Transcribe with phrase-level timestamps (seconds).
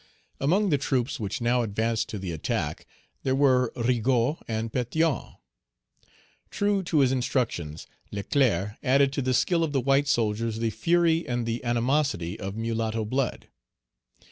[0.39, 2.87] Among the troops which now advanced to the attack,
[3.21, 5.35] there were Rigaud and Pétion.
[6.49, 11.27] True to his instructions, Leclerc added to the skill of the white soldiers the fury
[11.27, 13.49] and the animosity of mulatto blood.